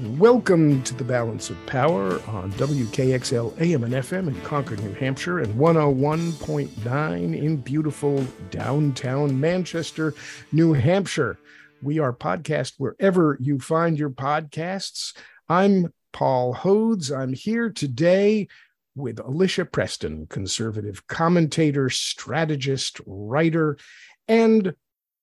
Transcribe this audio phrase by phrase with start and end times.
[0.00, 5.38] Welcome to the Balance of Power on WKXL AM and FM in Concord, New Hampshire,
[5.38, 10.12] and 101.9 in beautiful downtown Manchester,
[10.50, 11.38] New Hampshire.
[11.80, 15.16] We are podcast wherever you find your podcasts.
[15.48, 17.16] I'm Paul Hodes.
[17.16, 18.48] I'm here today
[18.96, 23.78] with Alicia Preston, conservative commentator, strategist, writer,
[24.26, 24.74] and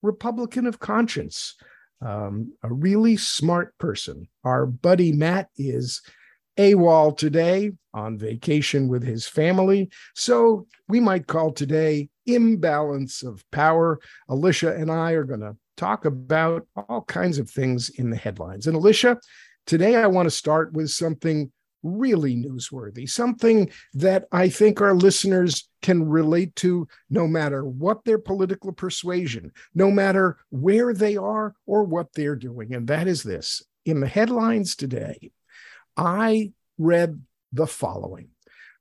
[0.01, 1.55] Republican of conscience
[2.01, 4.27] um, a really smart person.
[4.43, 6.01] Our buddy Matt is
[6.57, 9.89] AWOL today on vacation with his family.
[10.15, 13.99] So we might call today imbalance of power.
[14.29, 18.67] Alicia and I are going to talk about all kinds of things in the headlines.
[18.67, 19.17] And Alicia,
[19.65, 21.51] today I want to start with something
[21.83, 28.19] really newsworthy, something that I think our listeners can relate to no matter what their
[28.19, 32.73] political persuasion, no matter where they are or what they're doing.
[32.73, 35.31] And that is this in the headlines today,
[35.97, 38.29] I read the following.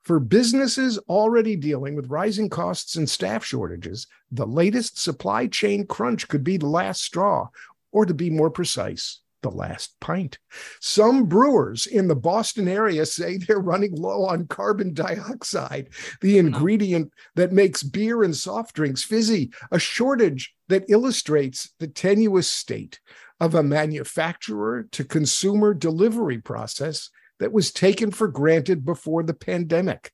[0.02, 6.26] For businesses already dealing with rising costs and staff shortages, the latest supply chain crunch
[6.28, 7.48] could be the last straw,
[7.92, 10.38] or to be more precise, the last pint.
[10.80, 15.88] Some brewers in the Boston area say they're running low on carbon dioxide,
[16.20, 16.46] the hmm.
[16.46, 23.00] ingredient that makes beer and soft drinks fizzy, a shortage that illustrates the tenuous state
[23.40, 30.12] of a manufacturer to consumer delivery process that was taken for granted before the pandemic.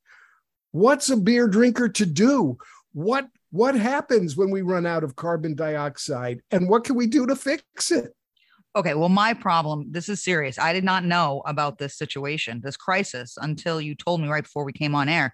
[0.71, 2.59] What's a beer drinker to do?
[2.93, 7.27] What what happens when we run out of carbon dioxide and what can we do
[7.27, 8.13] to fix it?
[8.77, 10.59] Okay, well, my problem, this is serious.
[10.59, 14.67] I did not know about this situation, this crisis, until you told me right before
[14.67, 15.33] we came on air.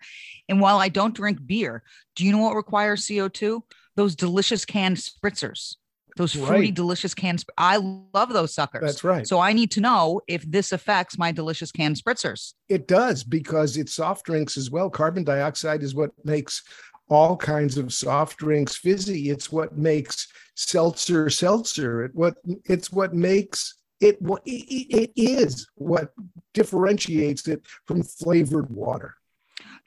[0.48, 1.82] And while I don't drink beer,
[2.14, 3.60] do you know what requires CO2?
[3.96, 5.74] Those delicious canned spritzers,
[6.16, 6.74] those fruity, right.
[6.74, 7.40] delicious canned.
[7.42, 7.78] Sp- I
[8.14, 8.82] love those suckers.
[8.82, 9.26] That's right.
[9.26, 12.54] So I need to know if this affects my delicious canned spritzers.
[12.68, 14.88] It does because it's soft drinks as well.
[14.88, 16.62] Carbon dioxide is what makes
[17.08, 19.30] all kinds of soft drinks fizzy.
[19.30, 22.04] It's what makes seltzer seltzer.
[22.04, 26.12] It what it's what makes it what it is what
[26.54, 29.14] differentiates it from flavored water.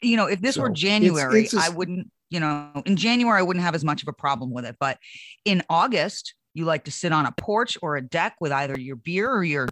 [0.01, 2.11] You know, if this so were January, it's, it's a, I wouldn't.
[2.31, 4.97] You know, in January I wouldn't have as much of a problem with it, but
[5.45, 8.95] in August you like to sit on a porch or a deck with either your
[8.95, 9.67] beer or your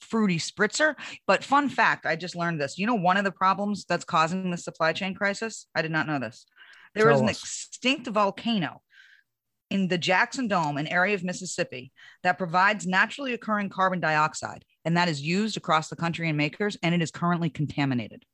[0.00, 0.94] fruity spritzer.
[1.26, 2.78] But fun fact, I just learned this.
[2.78, 6.06] You know, one of the problems that's causing the supply chain crisis, I did not
[6.06, 6.44] know this.
[6.96, 7.38] There is an us.
[7.38, 8.82] extinct volcano
[9.70, 11.92] in the Jackson Dome, an area of Mississippi
[12.22, 16.76] that provides naturally occurring carbon dioxide, and that is used across the country in makers,
[16.82, 18.24] and it is currently contaminated.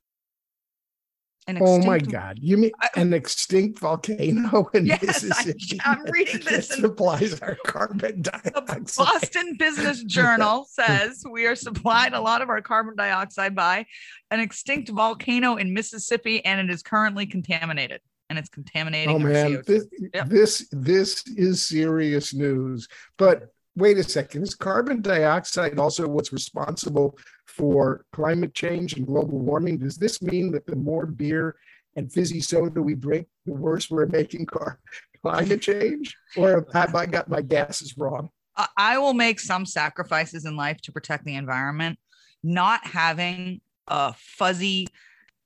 [1.48, 2.38] oh my God!
[2.40, 5.80] You mean an extinct volcano in yes, Mississippi?
[5.84, 6.68] I, am reading this.
[6.68, 8.86] supplies our carbon dioxide.
[8.86, 13.86] The Boston Business Journal says we are supplied a lot of our carbon dioxide by
[14.30, 19.14] an extinct volcano in Mississippi, and it is currently contaminated and it's contaminating.
[19.14, 20.28] Oh man, this, yep.
[20.28, 22.88] this this is serious news.
[23.18, 29.38] But wait a second, is carbon dioxide also what's responsible for climate change and global
[29.38, 29.78] warming?
[29.78, 31.56] Does this mean that the more beer
[31.94, 34.80] and fizzy soda we drink, the worse we're making car-
[35.20, 36.16] climate change?
[36.36, 38.30] Or have I got my gases wrong?
[38.76, 41.98] I will make some sacrifices in life to protect the environment.
[42.42, 44.88] Not having a fuzzy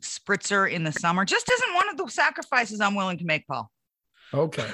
[0.07, 3.71] spritzer in the summer just isn't one of the sacrifices I'm willing to make, Paul.
[4.33, 4.69] Okay.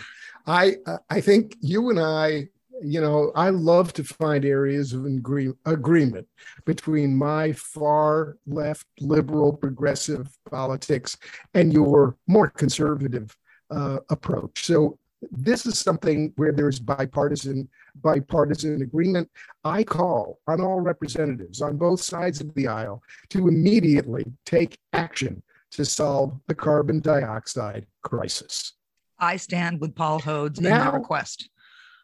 [0.47, 0.76] I
[1.09, 2.48] I think you and I,
[2.82, 6.26] you know, I love to find areas of agree- agreement
[6.65, 11.16] between my far left liberal progressive politics
[11.54, 13.37] and your more conservative
[13.70, 14.64] uh, approach.
[14.64, 14.99] So
[15.30, 19.30] this is something where there's bipartisan bipartisan agreement.
[19.64, 25.42] I call on all representatives on both sides of the aisle to immediately take action
[25.72, 28.74] to solve the carbon dioxide crisis.
[29.18, 31.48] I stand with Paul Hodes in that request.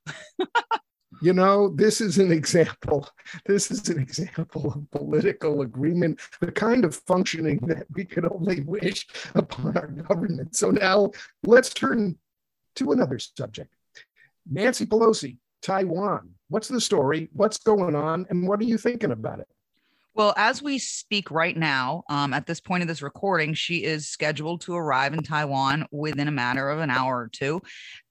[1.23, 3.09] you know, this is an example.
[3.45, 8.61] This is an example of political agreement, the kind of functioning that we could only
[8.61, 10.55] wish upon our government.
[10.55, 11.11] So now
[11.43, 12.17] let's turn
[12.79, 13.75] to another subject.
[14.51, 16.31] Nancy Pelosi, Taiwan.
[16.49, 17.29] What's the story?
[17.33, 18.27] What's going on?
[18.31, 19.49] And what are you thinking about it?
[20.15, 24.09] Well, as we speak right now, um, at this point of this recording, she is
[24.09, 27.63] scheduled to arrive in Taiwan within a matter of an hour or two.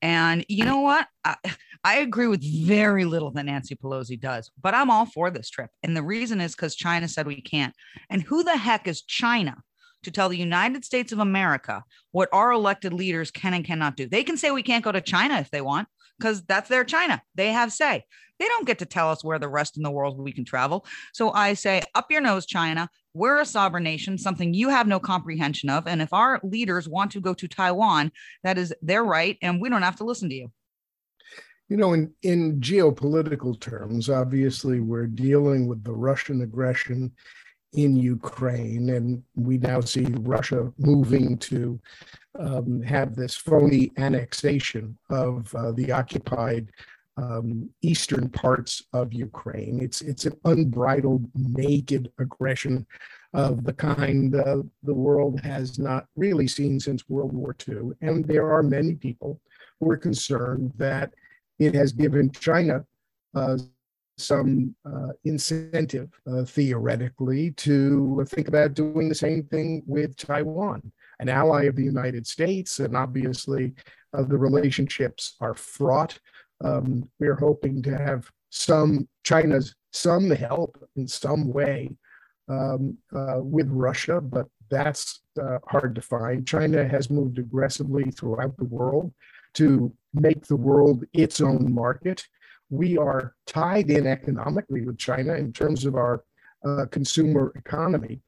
[0.01, 1.05] And you know what?
[1.25, 1.35] I,
[1.83, 5.69] I agree with very little that Nancy Pelosi does, but I'm all for this trip.
[5.83, 7.73] And the reason is because China said we can't.
[8.09, 9.57] And who the heck is China
[10.03, 14.07] to tell the United States of America what our elected leaders can and cannot do.
[14.07, 15.87] They can say we can't go to China if they want,
[16.19, 17.21] because that's their China.
[17.35, 18.03] They have say.
[18.39, 20.85] They don't get to tell us where the rest in the world we can travel.
[21.11, 22.87] So I say, up your nose, China.
[23.15, 25.87] We're a sovereign nation, something you have no comprehension of.
[25.87, 28.11] And if our leaders want to go to Taiwan,
[28.43, 30.51] that is their right, and we don't have to listen to you.
[31.67, 37.11] You know, in, in geopolitical terms, obviously, we're dealing with the Russian aggression
[37.73, 41.79] in Ukraine, and we now see Russia moving to
[42.39, 46.71] um, have this phony annexation of uh, the occupied
[47.17, 49.79] um, eastern parts of Ukraine.
[49.81, 52.85] It's it's an unbridled, naked aggression
[53.33, 57.91] of the kind uh, the world has not really seen since World War II.
[58.01, 59.41] And there are many people
[59.79, 61.13] who are concerned that
[61.59, 62.85] it has given China
[63.35, 63.57] uh,
[64.17, 71.29] some uh, incentive, uh, theoretically, to think about doing the same thing with Taiwan, an
[71.29, 72.79] ally of the United States.
[72.79, 73.73] And obviously,
[74.13, 76.19] uh, the relationships are fraught.
[76.63, 81.89] Um, we're hoping to have some China's some help in some way
[82.49, 86.47] um, uh, with Russia, but that's uh, hard to find.
[86.47, 89.13] China has moved aggressively throughout the world
[89.53, 92.25] to make the world its own market
[92.69, 96.23] we are tied in economically with China in terms of our
[96.65, 98.21] uh, consumer economy.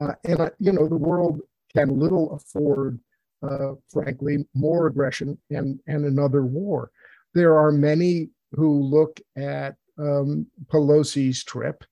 [0.00, 1.40] Uh, and, uh, you know, the world
[1.74, 2.98] can little afford,
[3.42, 6.90] uh, frankly, more aggression and, and another war.
[7.34, 11.84] There are many who look at um, Pelosi's trip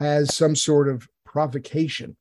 [0.00, 2.16] as some sort of provocation,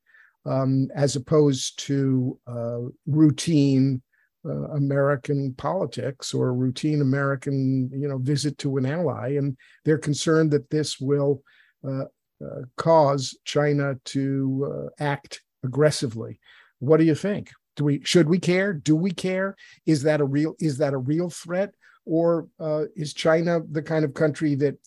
[0.46, 4.02] um, as opposed to uh, routine
[4.46, 9.98] uh, American politics or a routine American, you know, visit to an ally, and they're
[9.98, 11.42] concerned that this will
[11.88, 12.06] uh,
[12.44, 16.40] uh, cause China to uh, act aggressively.
[16.80, 17.52] What do you think?
[17.76, 18.74] Do we should we care?
[18.74, 19.56] Do we care?
[19.86, 21.72] Is that a real is that a real threat,
[22.06, 24.78] or uh, is China the kind of country that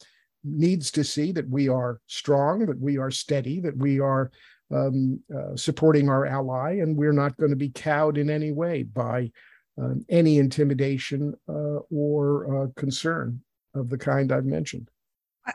[0.45, 4.31] needs to see that we are strong, that we are steady, that we are
[4.73, 8.83] um, uh, supporting our ally, and we're not going to be cowed in any way
[8.83, 9.31] by
[9.79, 13.41] um, any intimidation uh, or uh, concern
[13.75, 14.91] of the kind I've mentioned.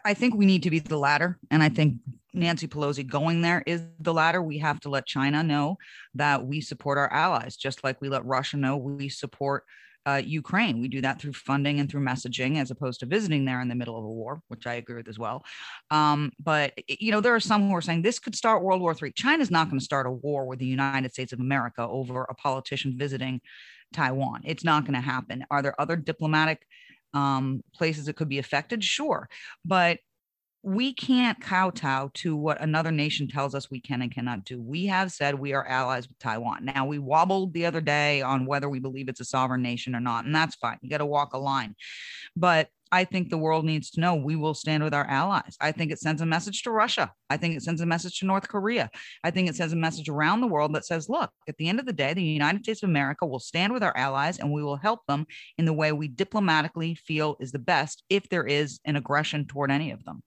[0.03, 1.39] I think we need to be the latter.
[1.49, 1.95] And I think
[2.33, 4.41] Nancy Pelosi going there is the latter.
[4.41, 5.77] We have to let China know
[6.15, 9.63] that we support our allies, just like we let Russia know we support
[10.07, 10.79] uh, Ukraine.
[10.79, 13.75] We do that through funding and through messaging, as opposed to visiting there in the
[13.75, 15.43] middle of a war, which I agree with as well.
[15.91, 18.95] Um, but you know, there are some who are saying this could start World War
[18.99, 19.11] III.
[19.11, 22.35] China's not going to start a war with the United States of America over a
[22.35, 23.41] politician visiting
[23.91, 24.41] Taiwan.
[24.45, 25.45] It's not going to happen.
[25.51, 26.65] Are there other diplomatic
[27.13, 28.85] um, places that could be affected?
[28.85, 29.27] Sure,
[29.65, 29.99] but
[30.63, 34.61] we can't kowtow to what another nation tells us we can and cannot do.
[34.61, 36.65] We have said we are allies with Taiwan.
[36.65, 39.99] Now, we wobbled the other day on whether we believe it's a sovereign nation or
[39.99, 40.77] not, and that's fine.
[40.81, 41.75] You got to walk a line.
[42.35, 45.57] But I think the world needs to know we will stand with our allies.
[45.59, 47.11] I think it sends a message to Russia.
[47.29, 48.89] I think it sends a message to North Korea.
[49.23, 51.79] I think it sends a message around the world that says, look, at the end
[51.79, 54.63] of the day, the United States of America will stand with our allies and we
[54.63, 55.27] will help them
[55.57, 59.69] in the way we diplomatically feel is the best if there is an aggression toward
[59.69, 60.23] any of them.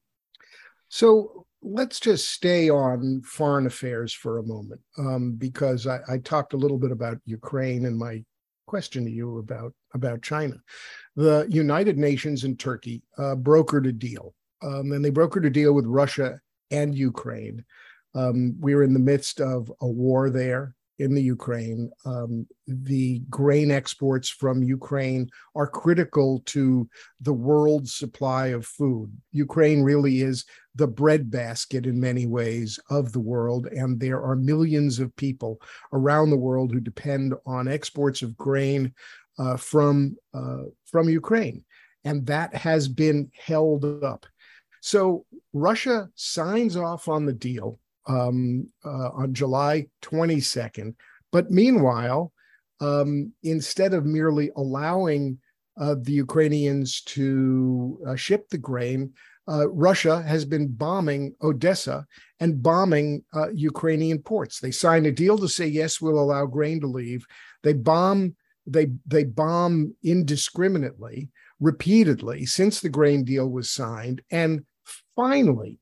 [0.90, 6.52] So let's just stay on foreign affairs for a moment, um, because I, I, talked
[6.52, 8.25] a little bit about Ukraine and my
[8.66, 10.56] question to you about about China.
[11.14, 15.72] The United Nations and Turkey uh, brokered a deal, um, and they brokered a deal
[15.75, 16.40] with Russia
[16.72, 17.64] and Ukraine.
[18.16, 21.90] Um, we are in the midst of a war there in the Ukraine.
[22.04, 26.88] Um, the grain exports from Ukraine are critical to
[27.21, 29.11] the world's supply of food.
[29.33, 34.99] Ukraine really is the breadbasket in many ways of the world, and there are millions
[35.00, 35.61] of people
[35.92, 38.92] around the world who depend on exports of grain
[39.38, 41.64] uh, from uh, from Ukraine,
[42.04, 44.26] and that has been held up.
[44.83, 50.95] So Russia signs off on the deal um, uh, on July 22nd.
[51.33, 52.33] But meanwhile,
[52.80, 55.38] um, instead of merely allowing
[55.78, 59.12] uh, the Ukrainians to uh, ship the grain,
[59.49, 62.07] uh, Russia has been bombing Odessa
[62.38, 64.61] and bombing uh, Ukrainian ports.
[64.61, 67.26] They signed a deal to say yes, we'll allow grain to leave.
[67.62, 74.64] They bomb they they bomb indiscriminately, repeatedly since the grain deal was signed, and
[75.16, 75.78] finally,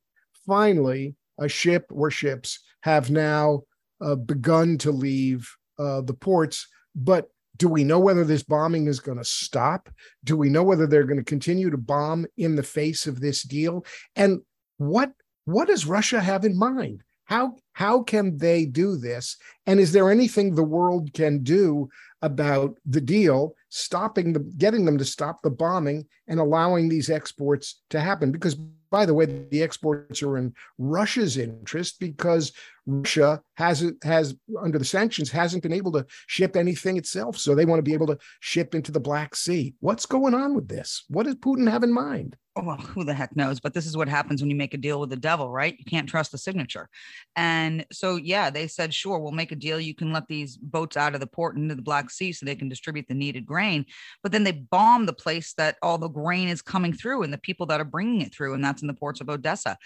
[0.46, 3.62] finally, a ship or ships have now
[4.00, 6.66] uh, begun to leave uh, the ports.
[6.94, 9.88] But do we know whether this bombing is going to stop?
[10.24, 13.42] Do we know whether they're going to continue to bomb in the face of this
[13.42, 13.84] deal?
[14.16, 14.40] And
[14.78, 15.12] what
[15.44, 17.02] what does Russia have in mind?
[17.24, 19.36] How how can they do this?
[19.66, 21.88] And is there anything the world can do
[22.22, 27.82] about the deal, stopping the getting them to stop the bombing and allowing these exports
[27.90, 28.30] to happen?
[28.30, 28.56] Because
[28.90, 32.52] by the way, the exports are in Russia's interest because
[32.88, 37.66] Russia hasn't has under the sanctions hasn't been able to ship anything itself, so they
[37.66, 39.74] want to be able to ship into the Black Sea.
[39.80, 41.04] What's going on with this?
[41.08, 42.36] What does Putin have in mind?
[42.62, 43.60] well, who the heck knows?
[43.60, 45.76] But this is what happens when you make a deal with the devil, right?
[45.78, 46.88] You can't trust the signature.
[47.36, 49.80] And so, yeah, they said, sure, we'll make a deal.
[49.80, 52.56] You can let these boats out of the port into the Black Sea so they
[52.56, 53.84] can distribute the needed grain.
[54.22, 57.38] But then they bomb the place that all the grain is coming through and the
[57.38, 58.54] people that are bringing it through.
[58.54, 59.76] And that's in the ports of Odessa.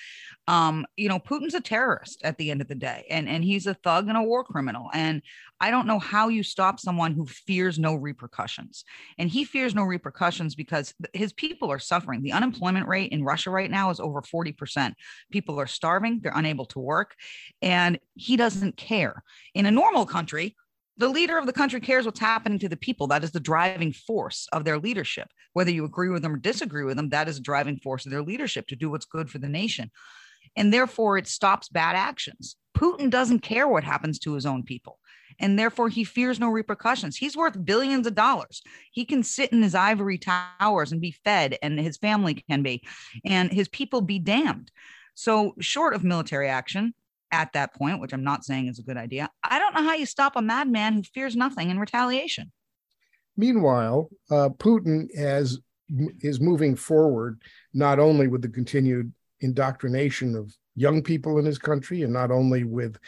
[0.48, 3.66] Um, you know, Putin's a terrorist at the end of the day, and, and he's
[3.66, 4.88] a thug and a war criminal.
[4.92, 5.22] And
[5.60, 8.84] I don't know how you stop someone who fears no repercussions.
[9.18, 12.22] And he fears no repercussions because his people are suffering.
[12.22, 14.94] The unemployment rate in Russia right now is over 40%.
[15.30, 17.14] People are starving, they're unable to work,
[17.60, 19.22] and he doesn't care.
[19.54, 20.56] In a normal country,
[20.98, 23.06] the leader of the country cares what's happening to the people.
[23.06, 25.28] That is the driving force of their leadership.
[25.52, 28.12] Whether you agree with them or disagree with them, that is a driving force of
[28.12, 29.90] their leadership to do what's good for the nation.
[30.56, 32.56] And therefore, it stops bad actions.
[32.76, 34.98] Putin doesn't care what happens to his own people
[35.38, 37.16] and therefore he fears no repercussions.
[37.16, 38.62] He's worth billions of dollars.
[38.92, 42.82] He can sit in his ivory towers and be fed, and his family can be,
[43.24, 44.70] and his people be damned.
[45.14, 46.94] So, short of military action
[47.30, 49.94] at that point, which I'm not saying is a good idea, I don't know how
[49.94, 52.52] you stop a madman who fears nothing in retaliation.
[53.36, 55.58] Meanwhile, uh, Putin has,
[56.20, 57.40] is moving forward
[57.72, 59.12] not only with the continued
[59.42, 62.98] indoctrination of young people in his country and not only with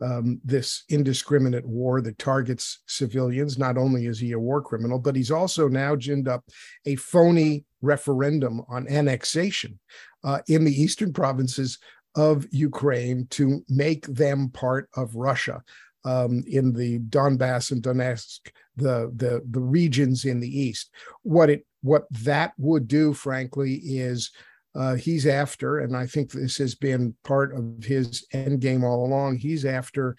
[0.00, 3.58] um, this indiscriminate war that targets civilians.
[3.58, 6.44] Not only is he a war criminal, but he's also now ginned up
[6.84, 9.78] a phony referendum on annexation
[10.24, 11.78] uh, in the eastern provinces
[12.16, 15.62] of Ukraine to make them part of Russia.
[16.06, 18.40] Um, in the Donbass and Donetsk,
[18.76, 20.90] the, the the regions in the east.
[21.22, 24.30] What it what that would do, frankly, is
[24.74, 29.06] uh, he's after, and I think this has been part of his end game all
[29.06, 29.36] along.
[29.36, 30.16] He's after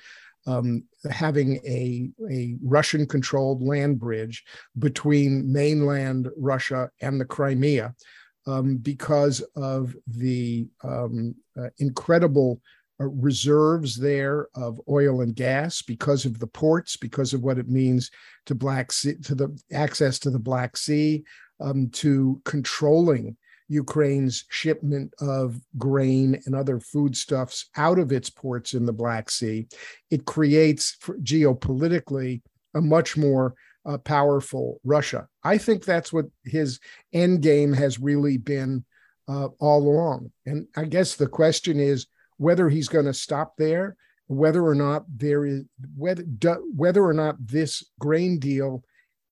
[0.48, 4.44] um, having a, a Russian controlled land bridge
[4.78, 7.96] between mainland Russia and the Crimea
[8.48, 12.62] um, because of the um, uh, incredible
[13.02, 17.68] uh, reserves there of oil and gas, because of the ports, because of what it
[17.68, 18.12] means
[18.46, 21.24] to Black sea, to the access to the Black Sea,
[21.60, 23.36] um, to controlling
[23.68, 29.68] Ukraine's shipment of grain and other foodstuffs out of its ports in the Black Sea.
[30.12, 32.42] It creates geopolitically
[32.76, 33.56] a much more
[33.86, 35.28] uh, powerful Russia.
[35.44, 36.80] I think that's what his
[37.14, 38.84] end game has really been
[39.28, 40.32] uh, all along.
[40.46, 42.08] And I guess the question is
[42.38, 43.96] whether he's going to stop there,
[44.28, 45.64] whether or not there is
[45.96, 46.24] whether
[46.76, 48.84] whether or not this grain deal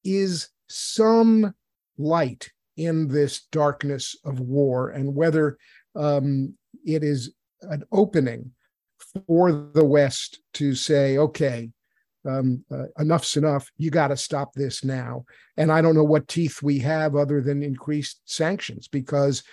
[0.03, 1.53] is some
[1.97, 5.57] light in this darkness of war and whether
[5.95, 6.53] um,
[6.85, 8.51] it is an opening
[9.27, 11.69] for the West to say, okay,
[12.27, 13.69] um, uh, enough's enough.
[13.77, 15.25] You got to stop this now.
[15.57, 19.43] And I don't know what teeth we have other than increased sanctions, because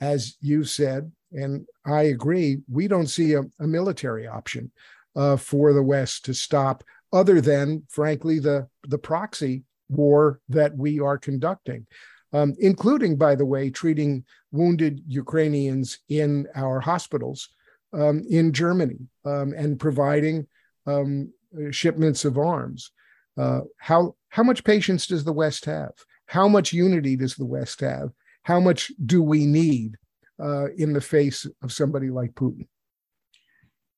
[0.00, 4.70] as you said, and I agree, we don't see a, a military option
[5.16, 11.00] uh, for the West to stop, other than, frankly, the the proxy war that we
[11.00, 11.86] are conducting
[12.32, 17.48] um, including, by the way, treating wounded Ukrainians in our hospitals
[17.92, 20.46] um, in Germany um, and providing
[20.86, 21.32] um,
[21.70, 22.90] shipments of arms.
[23.36, 25.92] Uh, how how much patience does the West have?
[26.26, 28.10] How much unity does the West have?
[28.42, 29.96] How much do we need
[30.42, 32.66] uh, in the face of somebody like Putin?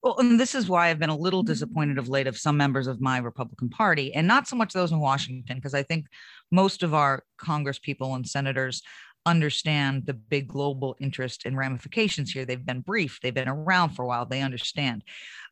[0.02, 2.86] Well, and this is why I've been a little disappointed of late of some members
[2.86, 6.06] of my Republican Party, and not so much those in Washington, because I think
[6.50, 8.82] most of our Congress people and senators
[9.26, 12.46] understand the big global interest and ramifications here.
[12.46, 15.04] They've been briefed, they've been around for a while, they understand.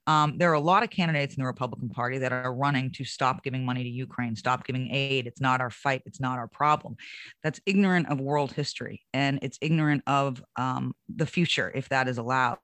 [0.06, 3.04] Um, there are a lot of candidates in the Republican Party that are running to
[3.04, 5.26] stop giving money to Ukraine, stop giving aid.
[5.26, 6.96] It's not our fight, it's not our problem.
[7.42, 12.16] That's ignorant of world history and it's ignorant of um, the future, if that is
[12.16, 12.56] allowed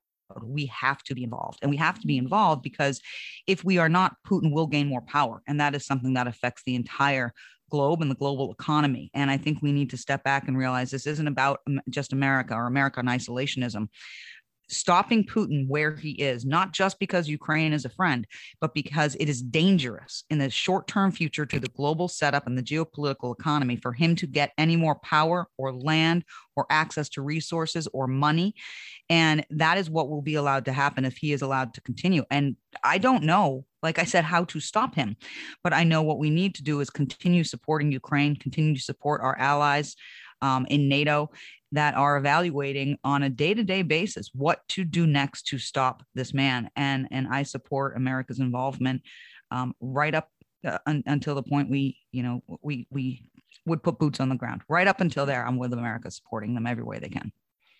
[0.42, 3.00] we have to be involved and we have to be involved because
[3.46, 6.62] if we are not putin will gain more power and that is something that affects
[6.66, 7.32] the entire
[7.70, 9.10] globe and the global economy.
[9.14, 12.54] And i think we need to step back and realize this isn't about just america
[12.54, 13.88] or american isolationism
[14.68, 18.26] stopping Putin where he is, not just because Ukraine is a friend,
[18.60, 22.56] but because it is dangerous in the short term future to the global setup and
[22.56, 26.24] the geopolitical economy for him to get any more power or land
[26.56, 28.54] or access to resources or money.
[29.10, 32.24] And that is what will be allowed to happen if he is allowed to continue.
[32.30, 35.16] And I don't know, like I said, how to stop him,
[35.62, 39.20] but I know what we need to do is continue supporting Ukraine, continue to support
[39.20, 39.96] our allies.
[40.42, 41.30] Um, in NATO
[41.74, 46.70] that are evaluating on a day-to-day basis what to do next to stop this man
[46.76, 49.02] and and i support america's involvement
[49.50, 50.30] um, right up
[50.64, 53.28] uh, un, until the point we you know we we
[53.66, 56.66] would put boots on the ground right up until there i'm with america supporting them
[56.66, 57.32] every way they can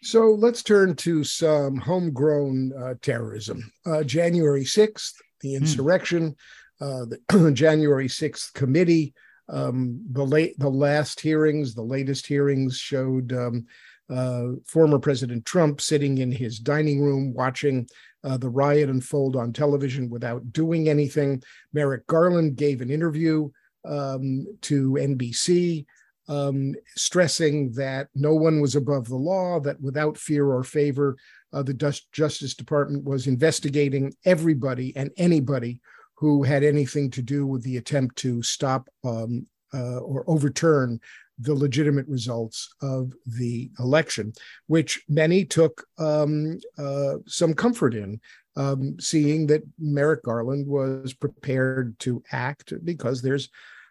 [0.03, 5.57] so let's turn to some homegrown uh, terrorism uh, january 6th the hmm.
[5.57, 6.35] insurrection
[6.81, 7.17] mm.
[7.31, 9.15] the january 6th committee
[9.49, 13.67] um, the late the last hearings, the latest hearings showed um,
[14.11, 17.87] uh, former President Trump sitting in his dining room watching
[18.23, 21.43] uh, the riot unfold on television without doing anything.
[21.73, 23.51] Merrick Garland gave an interview
[23.85, 25.87] um, to NBC.
[26.27, 31.19] Um, stressing that no one was above the law, that without fear or favor,
[31.53, 31.75] uh, the
[32.13, 35.83] Justice Department was investigating everybody and anybody
[36.25, 40.99] who had anything to do with the attempt to stop um, uh, or overturn
[41.39, 44.33] the legitimate results of the election,
[44.67, 48.19] which many took um, uh, some comfort in,
[48.57, 53.51] um, seeing that Merrick Garland was prepared to act because there's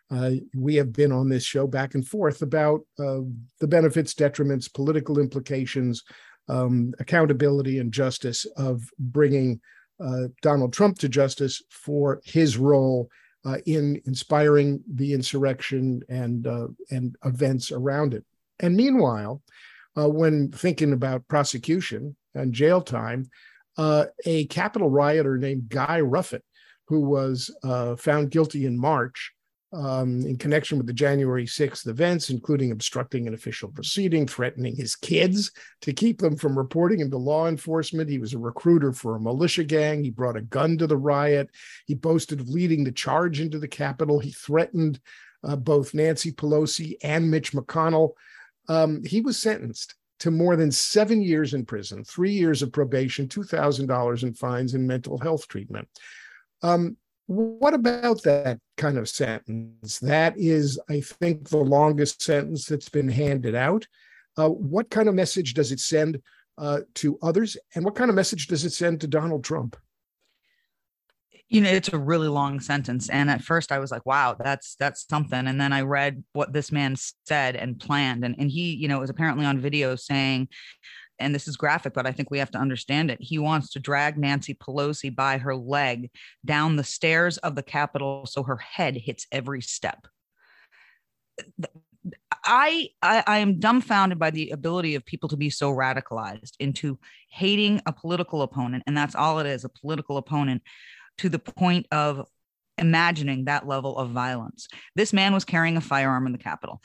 [0.10, 3.20] uh, we have been on this show back and forth about uh,
[3.60, 6.02] the benefits, detriments, political implications,
[6.50, 9.62] um, accountability, and justice of bringing
[10.42, 13.10] Donald Trump to justice for his role
[13.46, 18.24] uh, in inspiring the insurrection and uh, and events around it.
[18.60, 19.42] And meanwhile,
[19.98, 23.30] uh, when thinking about prosecution and jail time,
[23.78, 26.42] uh, a Capitol rioter named Guy Reffitt,
[26.88, 29.33] who was uh, found guilty in March
[29.74, 34.96] um, in connection with the January 6th events, including obstructing an official proceeding, threatening his
[34.96, 35.52] kids
[35.82, 38.10] to keep them from reporting him to law enforcement.
[38.10, 40.04] He was a recruiter for a militia gang.
[40.04, 41.50] He brought a gun to the riot.
[41.88, 44.20] He boasted of leading the charge into the Capitol.
[44.20, 45.00] He threatened
[45.44, 48.12] uh, both Nancy Pelosi and Mitch McConnell.
[48.70, 53.28] Um, he was sentenced to more than seven years in prison, three years of probation,
[53.28, 55.88] $2,000 in fines, and mental health treatment.
[56.62, 56.96] Um,
[57.28, 60.00] what about that kind of sentence?
[60.00, 63.88] That is, I think, the longest sentence that's been handed out.
[64.38, 66.22] Uh, what kind of message does it send
[66.58, 67.56] uh, to others?
[67.76, 69.78] And what kind of message does it send to Donald Trump?
[71.50, 73.10] You know, it's a really long sentence.
[73.10, 75.48] And at first I was like, wow, that's that's something.
[75.48, 76.96] And then I read what this man
[77.26, 78.26] said and planned.
[78.26, 80.48] And, and he, you know, was apparently on video saying,
[81.24, 83.22] and this is graphic, but I think we have to understand it.
[83.22, 86.12] He wants to drag Nancy Pelosi by her leg
[86.46, 90.08] down the stairs of the Capitol so her head hits every step.
[92.44, 97.00] I, I, I am dumbfounded by the ability of people to be so radicalized into
[97.30, 100.62] hating a political opponent, and that's all it is—a political opponent,
[101.20, 102.28] to the point of
[102.78, 104.68] imagining that level of violence.
[104.96, 106.82] This man was carrying a firearm in the Capitol.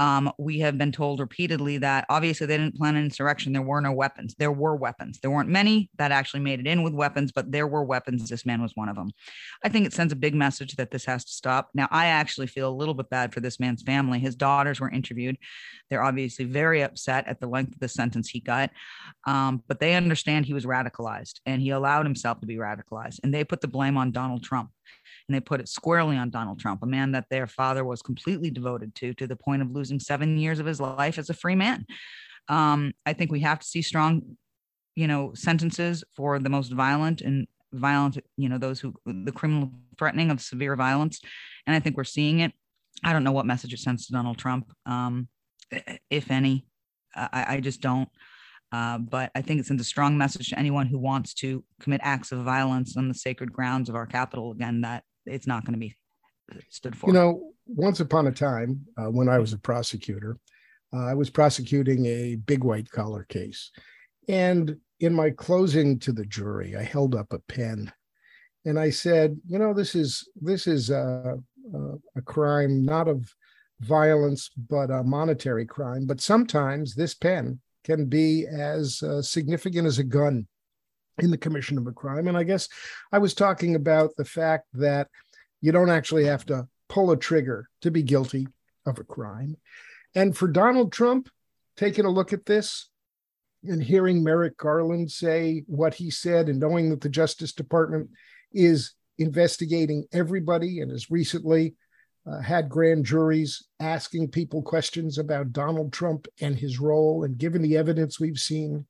[0.00, 3.52] Um, we have been told repeatedly that obviously they didn't plan an insurrection.
[3.52, 4.34] There were no weapons.
[4.38, 5.20] There were weapons.
[5.20, 8.26] There weren't many that actually made it in with weapons, but there were weapons.
[8.26, 9.10] This man was one of them.
[9.62, 11.68] I think it sends a big message that this has to stop.
[11.74, 14.18] Now, I actually feel a little bit bad for this man's family.
[14.18, 15.36] His daughters were interviewed.
[15.90, 18.70] They're obviously very upset at the length of the sentence he got,
[19.26, 23.20] um, but they understand he was radicalized and he allowed himself to be radicalized.
[23.22, 24.70] And they put the blame on Donald Trump
[25.28, 28.50] and they put it squarely on Donald Trump, a man that their father was completely
[28.50, 31.54] devoted to, to the point of losing seven years of his life as a free
[31.54, 31.86] man.
[32.48, 34.36] Um, I think we have to see strong,
[34.96, 39.70] you know, sentences for the most violent and violent, you know, those who the criminal
[39.98, 41.20] threatening of severe violence,
[41.66, 42.52] and I think we're seeing it.
[43.04, 45.28] I don't know what message it sends to Donald Trump, um,
[46.10, 46.66] if any.
[47.14, 48.08] I, I just don't.
[48.72, 52.00] Uh, but I think it sends a strong message to anyone who wants to commit
[52.04, 55.74] acts of violence on the sacred grounds of our capital again that it's not going
[55.74, 55.96] to be
[56.68, 57.08] stood for.
[57.08, 60.38] You know, once upon a time, uh, when I was a prosecutor,
[60.92, 63.70] uh, I was prosecuting a big white collar case.
[64.28, 67.92] And in my closing to the jury, I held up a pen
[68.64, 71.38] and I said, you know, this is this is a,
[71.74, 71.78] a,
[72.16, 73.32] a crime not of
[73.80, 76.06] violence, but a monetary crime.
[76.06, 80.46] But sometimes this pen can be as uh, significant as a gun
[81.18, 82.28] in the commission of a crime.
[82.28, 82.68] And I guess
[83.12, 85.08] I was talking about the fact that
[85.60, 88.46] you don't actually have to pull a trigger to be guilty
[88.86, 89.56] of a crime.
[90.14, 91.28] And for Donald Trump,
[91.76, 92.90] taking a look at this,
[93.64, 98.08] and hearing Merrick Garland say what he said and knowing that the Justice Department
[98.52, 101.74] is investigating everybody and has recently
[102.26, 107.62] uh, had grand juries asking people questions about Donald Trump and his role, and given
[107.62, 108.86] the evidence we've seen,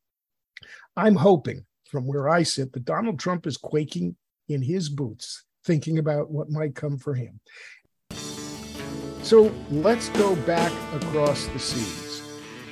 [0.97, 4.17] I'm hoping from where I sit that Donald Trump is quaking
[4.49, 7.41] in his boots, thinking about what might come for him.
[9.23, 12.23] So let's go back across the seas.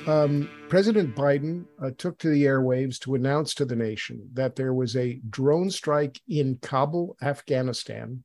[0.07, 4.73] Um, President Biden uh, took to the airwaves to announce to the nation that there
[4.73, 8.23] was a drone strike in Kabul, Afghanistan,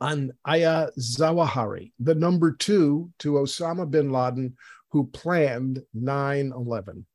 [0.00, 4.56] on Ayman al-Zawahiri, the number two to Osama bin Laden,
[4.90, 7.06] who planned 9 11.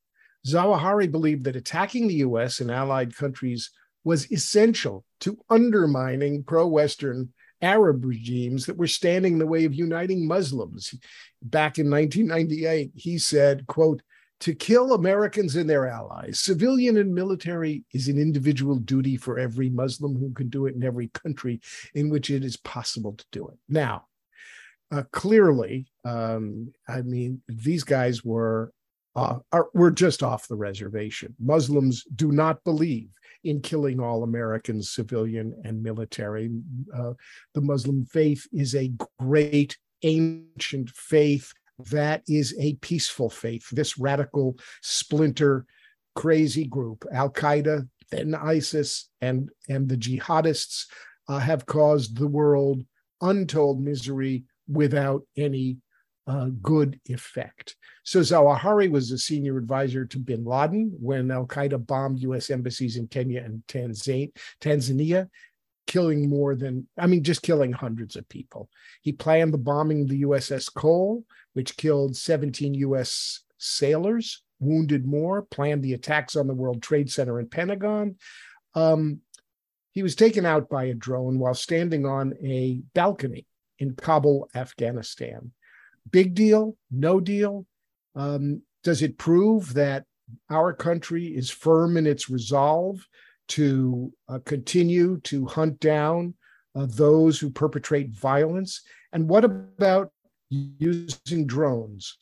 [0.48, 3.72] Zawahiri believed that attacking the US and allied countries
[4.04, 9.74] was essential to undermining pro Western Arab regimes that were standing in the way of
[9.74, 10.94] uniting Muslims.
[11.42, 14.02] Back in 1998, he said, quote,
[14.46, 19.72] to kill Americans and their allies, civilian and military, is an individual duty for every
[19.72, 21.60] Muslim who can do it in every country
[21.96, 23.58] in which it is possible to do it.
[23.68, 24.06] Now,
[24.92, 28.72] uh, clearly, um, I mean, these guys were
[29.16, 31.34] uh, are, were just off the reservation.
[31.40, 33.10] Muslims do not believe
[33.46, 36.52] in killing all Americans, civilian and military.
[36.96, 37.14] Uh,
[37.56, 43.68] the Muslim faith is a great ancient faith that is a peaceful faith.
[43.72, 45.66] This radical splinter,
[46.16, 50.86] crazy group, Al Qaeda, then ISIS, and, and the jihadists
[51.28, 52.84] uh, have caused the world
[53.22, 55.78] untold misery without any
[56.28, 57.76] uh, good effect.
[58.04, 62.50] So Zawahiri was a senior advisor to bin Laden when Al Qaeda bombed U.S.
[62.50, 65.30] embassies in Kenya and Tanzania,
[65.88, 68.69] killing more than, I mean, just killing hundreds of people.
[69.02, 73.41] He planned the bombing of the USS Cole, which killed 17 U.S.
[73.58, 78.15] sailors, wounded more, planned the attacks on the World Trade Center and Pentagon.
[78.74, 79.21] Um,
[79.91, 83.48] he was taken out by a drone while standing on a balcony
[83.80, 85.52] in Kabul, Afghanistan.
[86.12, 86.76] Big deal?
[86.91, 87.65] No deal?
[88.15, 90.06] Um, does it prove that
[90.50, 93.08] our country is firm in its resolve
[93.50, 96.34] to uh, continue to hunt down
[96.76, 98.82] uh, those who perpetrate violence?
[99.14, 100.12] And what about
[100.50, 102.18] using drones?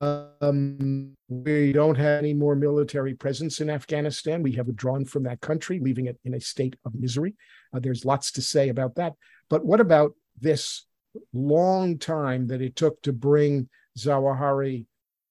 [0.00, 4.42] Um, we don't have any more military presence in Afghanistan.
[4.42, 7.34] We have withdrawn from that country, leaving it in a state of misery.
[7.72, 9.14] Uh, there's lots to say about that.
[9.48, 10.84] But what about this
[11.32, 14.86] long time that it took to bring Zawahiri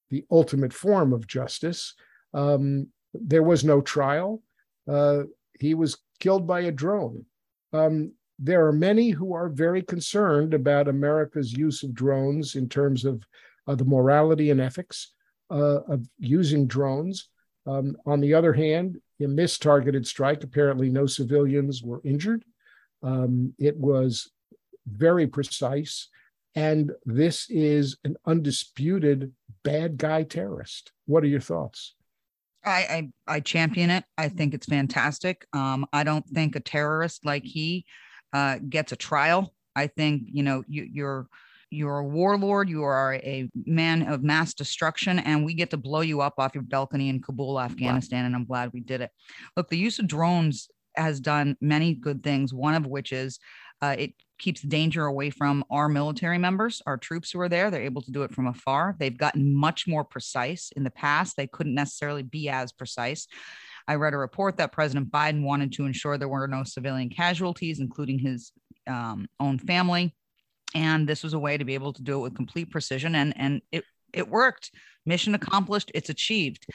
[0.10, 1.94] the ultimate form of justice?
[2.34, 4.42] Um, there was no trial.
[4.88, 5.24] Uh,
[5.60, 7.26] he was killed by a drone.
[7.74, 13.06] Um, there are many who are very concerned about America's use of drones in terms
[13.06, 13.24] of
[13.68, 15.14] uh, the morality and ethics
[15.52, 17.30] uh, of using drones.
[17.68, 22.44] Um, on the other hand, in this targeted strike, apparently no civilians were injured.
[23.04, 24.32] Um, it was
[24.88, 26.10] very precise.
[26.56, 29.32] And this is an undisputed
[29.64, 30.92] bad guy terrorist.
[31.06, 31.96] What are your thoughts?
[32.64, 34.04] I, I, I champion it.
[34.18, 35.46] I think it's fantastic.
[35.54, 37.86] Um, I don't think a terrorist like he
[38.34, 39.54] uh, gets a trial.
[39.76, 41.28] I think you know you, you're
[41.70, 42.70] you're a warlord.
[42.70, 46.54] You are a man of mass destruction, and we get to blow you up off
[46.54, 48.22] your balcony in Kabul, Afghanistan.
[48.22, 48.26] Wow.
[48.28, 49.12] And I'm glad we did it.
[49.56, 52.54] Look, the use of drones has done many good things.
[52.54, 53.40] One of which is
[53.82, 57.70] uh, it keeps danger away from our military members, our troops who are there.
[57.70, 58.96] They're able to do it from afar.
[59.00, 60.72] They've gotten much more precise.
[60.76, 63.28] In the past, they couldn't necessarily be as precise.
[63.88, 67.80] I read a report that President Biden wanted to ensure there were no civilian casualties,
[67.80, 68.52] including his
[68.88, 70.16] um, own family.
[70.74, 73.16] And this was a way to be able to do it with complete precision.
[73.16, 74.72] And, and it, it worked.
[75.06, 75.92] Mission accomplished.
[75.94, 76.66] It's achieved.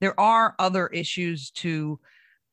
[0.00, 2.00] There are other issues to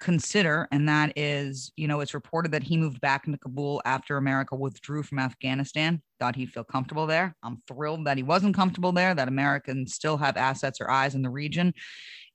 [0.01, 4.17] consider, and that is, you know, it's reported that he moved back into Kabul after
[4.17, 6.01] America withdrew from Afghanistan.
[6.19, 7.35] Thought he'd feel comfortable there.
[7.43, 11.21] I'm thrilled that he wasn't comfortable there, that Americans still have assets or eyes in
[11.21, 11.67] the region.
[11.67, 11.75] It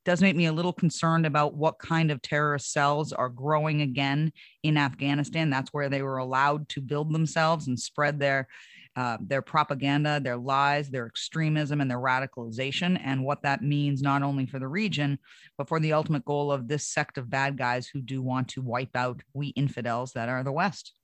[0.04, 4.32] does make me a little concerned about what kind of terrorist cells are growing again
[4.62, 5.50] in Afghanistan.
[5.50, 8.48] That's where they were allowed to build themselves and spread their
[8.96, 14.22] uh, their propaganda, their lies, their extremism, and their radicalization, and what that means not
[14.22, 15.18] only for the region,
[15.58, 18.62] but for the ultimate goal of this sect of bad guys who do want to
[18.62, 20.94] wipe out we infidels that are the West.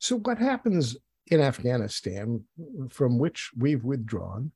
[0.00, 0.96] So, what happens
[1.28, 2.42] in Afghanistan,
[2.90, 4.50] from which we've withdrawn,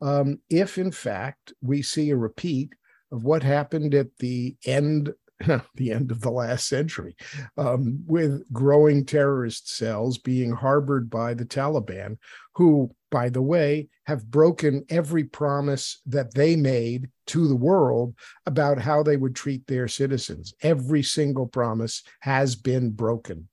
[0.00, 2.74] um, if in fact we see a repeat
[3.12, 5.12] of what happened at the end
[5.74, 7.14] the end of the last century,
[7.58, 12.16] um, with growing terrorist cells being harbored by the Taliban,
[12.54, 18.14] who, by the way, have broken every promise that they made to the world
[18.46, 20.54] about how they would treat their citizens.
[20.62, 23.48] Every single promise has been broken,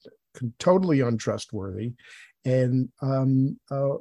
[0.60, 1.94] totally untrustworthy.
[2.46, 3.96] And um, uh,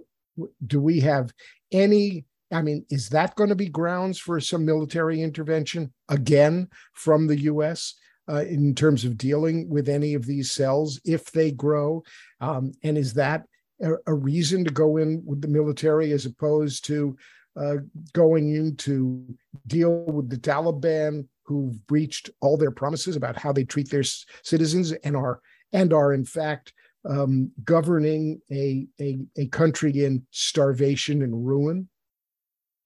[0.67, 1.33] do we have
[1.73, 7.27] any I mean, is that going to be grounds for some military intervention again from
[7.27, 7.95] the U.S.
[8.29, 12.03] Uh, in terms of dealing with any of these cells if they grow?
[12.41, 13.45] Um, and is that
[13.83, 17.17] a, a, reason to go in with the military as opposed to
[17.57, 17.77] uh,
[18.13, 19.25] going in to
[19.67, 24.05] deal with the Taliban who've breached all their promises about how they treat their
[24.43, 25.41] citizens and are
[25.73, 26.73] and are in fact
[27.09, 31.89] um, governing a, a, a country in starvation and ruin?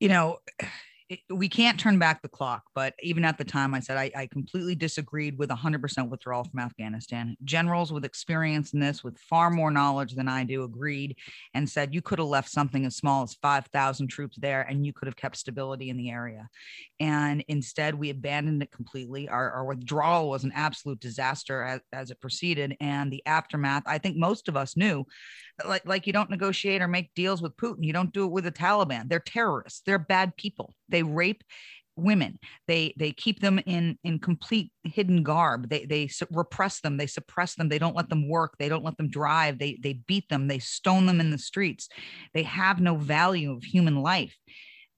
[0.00, 0.38] You know,
[1.30, 4.26] we can't turn back the clock, but even at the time, I said I, I,
[4.26, 7.36] completely disagreed with 100% withdrawal from Afghanistan.
[7.44, 11.16] Generals with experience in this, with far more knowledge than I do, agreed
[11.54, 14.92] and said you could have left something as small as 5,000 troops there and you
[14.92, 16.48] could have kept stability in the area.
[16.98, 19.28] And instead, we abandoned it completely.
[19.28, 22.76] Our, our withdrawal was an absolute disaster as, as it proceeded.
[22.80, 25.06] And the aftermath, I think most of us knew
[25.64, 27.84] like like you don't negotiate or make deals with Putin.
[27.84, 29.08] You don't do it with the Taliban.
[29.08, 29.82] They're terrorists.
[29.86, 30.74] They're bad people.
[30.88, 31.42] They rape
[31.96, 32.38] women.
[32.68, 35.68] They they keep them in in complete hidden garb.
[35.68, 36.96] They they repress them.
[36.96, 37.68] They suppress them.
[37.68, 38.56] They don't let them work.
[38.58, 39.58] They don't let them drive.
[39.58, 40.48] They they beat them.
[40.48, 41.88] They stone them in the streets.
[42.34, 44.36] They have no value of human life.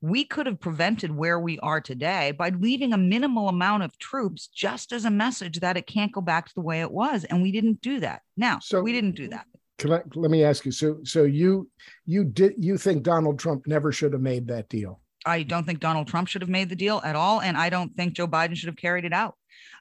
[0.00, 4.46] We could have prevented where we are today by leaving a minimal amount of troops
[4.46, 7.24] just as a message that it can't go back to the way it was.
[7.24, 8.22] And we didn't do that.
[8.36, 9.46] Now, so we didn't do that.
[9.78, 10.72] Can I, let me ask you.
[10.72, 11.70] So, so you
[12.04, 15.00] you did you think Donald Trump never should have made that deal?
[15.24, 17.94] I don't think Donald Trump should have made the deal at all, and I don't
[17.96, 19.34] think Joe Biden should have carried it out.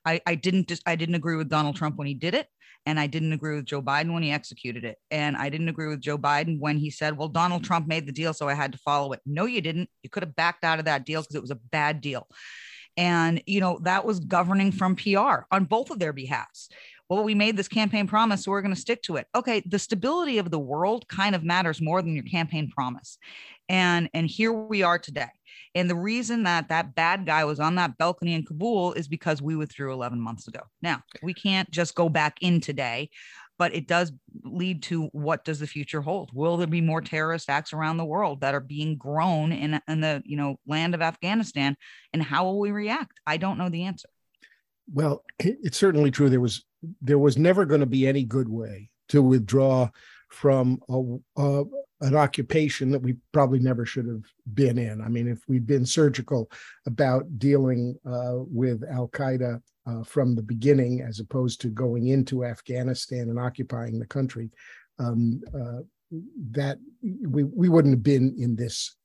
[0.06, 2.48] I, I didn't just I didn't agree with Donald Trump when he did it,
[2.86, 5.88] and I didn't agree with Joe Biden when he executed it, and I didn't agree
[5.88, 8.74] with Joe Biden when he said, "Well, Donald Trump made the deal, so I had
[8.74, 9.90] to follow it." No, you didn't.
[10.04, 12.28] You could have backed out of that deal because it was a bad deal,
[12.98, 16.70] and you know that was governing from PR on both of their behalfs
[17.10, 19.28] well, we made this campaign promise, so we're going to stick to it.
[19.34, 23.18] Okay, the stability of the world kind of matters more than your campaign promise.
[23.70, 25.30] And and here we are today.
[25.76, 29.42] And the reason that that bad guy was on that balcony in Kabul is because
[29.42, 30.62] we withdrew 11 months ago.
[30.82, 33.10] Now, we can't just go back in today,
[33.58, 34.12] but it does
[34.44, 36.32] lead to what does the future hold?
[36.34, 40.02] Will there be more terrorist acts around the world that are being grown in, in
[40.02, 41.76] the, you know, land of Afghanistan
[42.14, 43.20] and how will we react?
[43.26, 44.10] I don't know the answer.
[44.92, 46.30] Well, it's certainly true.
[46.30, 46.64] There was
[47.02, 49.90] there was never going to be any good way to withdraw
[50.30, 51.64] from a, a,
[52.02, 54.24] an occupation that we probably never should have
[54.54, 55.02] been in.
[55.02, 56.52] I mean, if we'd been surgical
[56.86, 62.46] about dealing uh, with Al Qaeda uh, from the beginning, as opposed to going into
[62.46, 64.52] Afghanistan and occupying the country,
[65.00, 65.82] um, uh,
[66.52, 68.96] that we we wouldn't have been in this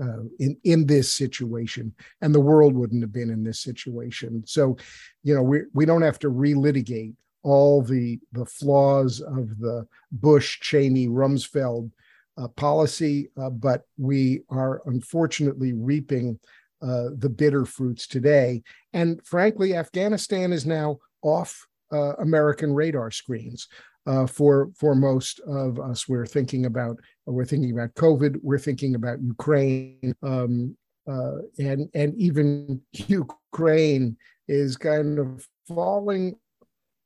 [0.00, 4.42] uh, in in this situation, and the world wouldn't have been in this situation.
[4.46, 4.76] So,
[5.22, 10.58] you know, we we don't have to relitigate all the the flaws of the Bush,
[10.60, 11.90] Cheney, Rumsfeld
[12.36, 16.38] uh, policy, uh, but we are unfortunately reaping
[16.82, 18.62] uh, the bitter fruits today.
[18.92, 23.68] And frankly, Afghanistan is now off uh, American radar screens
[24.06, 26.08] uh, for for most of us.
[26.08, 28.36] We're thinking about we're thinking about COVID.
[28.42, 30.76] We're thinking about Ukraine, um,
[31.08, 34.16] uh, and and even Ukraine
[34.48, 36.36] is kind of falling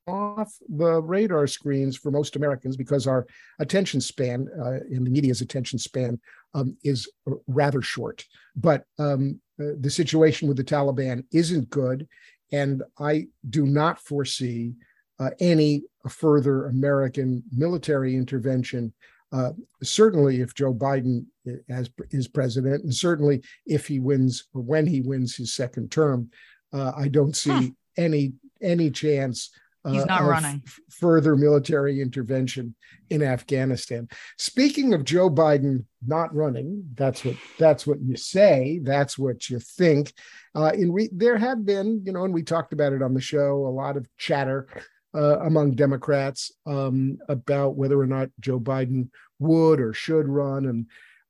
[0.08, 3.26] off the radar screens for most Americans because our
[3.58, 6.18] attention span uh, in the media's attention span
[6.54, 7.08] um, is
[7.46, 8.24] rather short.
[8.56, 12.08] But um, uh, the situation with the Taliban isn't good,
[12.52, 14.74] and I do not foresee
[15.18, 18.92] uh, any further American military intervention.
[19.30, 19.50] Uh,
[19.82, 21.26] certainly, if Joe Biden
[21.68, 26.30] as is president, and certainly if he wins or when he wins his second term,
[26.72, 27.68] uh, I don't see huh.
[27.96, 29.50] any any chance
[29.92, 30.62] He's not uh, running.
[30.66, 32.74] F- further military intervention
[33.10, 34.08] in Afghanistan.
[34.36, 38.80] Speaking of Joe Biden not running, that's what that's what you say.
[38.82, 40.12] That's what you think.
[40.54, 43.20] Uh, in re- there have been, you know, and we talked about it on the
[43.20, 44.68] show, a lot of chatter
[45.14, 50.86] uh, among Democrats um, about whether or not Joe Biden would or should run, and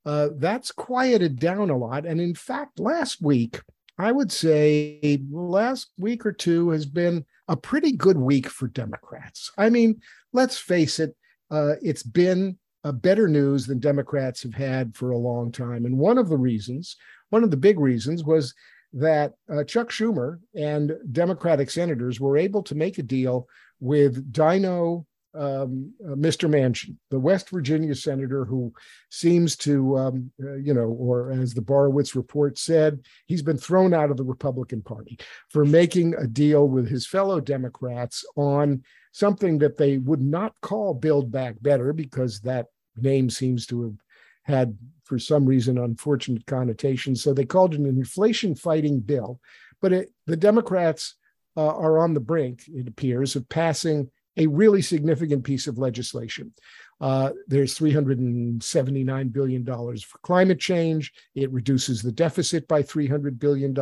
[0.07, 2.07] uh, that's quieted down a lot.
[2.07, 3.61] And in fact, last week,
[3.99, 9.51] I would say last week or two has been a pretty good week for Democrats.
[9.59, 10.01] I mean,
[10.33, 11.17] let's face it,
[11.51, 15.85] uh, it's been a better news than Democrats have had for a long time.
[15.85, 16.97] And one of the reasons,
[17.31, 18.55] one of the big reasons was
[18.93, 23.47] that uh, Chuck Schumer and Democratic senators were able to make a deal
[23.81, 26.49] with Dino um, uh, Mr.
[26.49, 28.73] Manchin, the West Virginia senator who
[29.11, 33.93] seems to, um, uh, you know, or as the Borowitz report said, he's been thrown
[33.93, 35.19] out of the Republican Party
[35.51, 40.95] for making a deal with his fellow Democrats on something that they would not call
[40.95, 43.97] Build Back Better because that name seems to have
[44.45, 47.23] had, for some reason, unfortunate connotations.
[47.23, 49.41] So they called it an inflation fighting bill.
[49.81, 51.17] But it, the Democrats
[51.57, 56.53] uh, are on the brink, it appears, of passing a really significant piece of legislation.
[57.01, 61.13] Uh, there's $379 billion for climate change.
[61.35, 63.75] It reduces the deficit by $300 billion.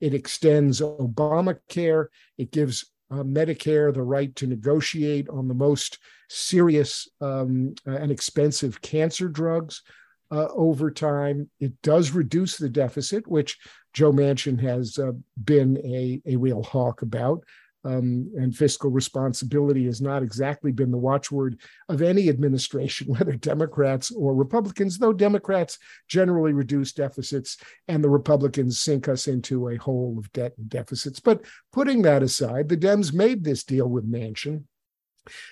[0.00, 2.06] It extends Obamacare.
[2.38, 8.80] It gives uh, Medicare the right to negotiate on the most serious um, and expensive
[8.80, 9.82] cancer drugs
[10.30, 11.50] uh, over time.
[11.58, 13.58] It does reduce the deficit, which
[13.92, 15.12] Joe Manchin has uh,
[15.42, 17.44] been a, a real hawk about
[17.84, 24.10] um, and fiscal responsibility has not exactly been the watchword of any administration, whether Democrats
[24.10, 27.56] or Republicans, though Democrats generally reduce deficits
[27.88, 31.20] and the Republicans sink us into a hole of debt and deficits.
[31.20, 34.64] But putting that aside, the Dems made this deal with Manchin